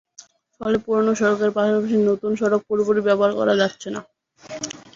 ফলে 0.61 0.77
পুরোনো 0.85 1.11
সড়কের 1.19 1.51
পাশাপাশি 1.57 1.95
নতুন 2.09 2.31
সড়ক 2.39 2.61
পুরোপুরি 2.67 3.01
ব্যবহার 3.07 3.31
করা 3.39 3.53
যাচ্ছে 3.61 3.87
না। 3.95 4.01